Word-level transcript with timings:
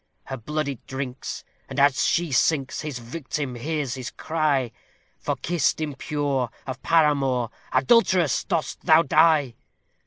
Her 0.25 0.37
blood 0.37 0.67
it 0.67 0.87
drinks, 0.87 1.43
and, 1.69 1.79
as 1.79 2.03
she 2.03 2.31
sinks, 2.31 2.81
his 2.81 2.97
victim 2.97 3.53
hears 3.53 3.93
his 3.93 4.09
cry: 4.09 4.71
"For 5.19 5.35
kiss 5.35 5.75
impure 5.77 6.49
of 6.65 6.81
paramour, 6.81 7.51
adult'ress, 7.71 8.43
dost 8.45 8.83
thou 8.83 9.03
die!" 9.03 9.53